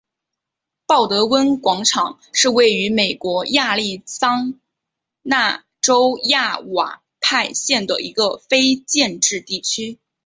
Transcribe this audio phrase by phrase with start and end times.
[0.87, 4.59] 鲍德温广场是位于美国亚利桑
[5.21, 9.99] 那州亚瓦派县的一个非建制地区。